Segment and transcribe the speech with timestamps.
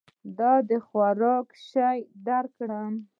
[0.37, 2.93] د خوراک یو شی درکړم؟